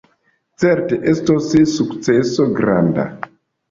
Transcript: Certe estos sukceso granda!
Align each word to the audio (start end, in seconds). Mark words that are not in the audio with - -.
Certe 0.63 0.97
estos 1.13 1.53
sukceso 1.77 2.53
granda! 2.61 3.11